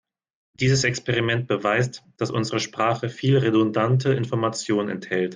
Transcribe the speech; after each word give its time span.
Dieses 0.55 0.83
Experiment 0.83 1.47
beweist, 1.47 2.03
dass 2.17 2.31
unsere 2.31 2.59
Sprache 2.59 3.07
viel 3.07 3.37
redundante 3.37 4.13
Information 4.13 4.89
enthält. 4.89 5.29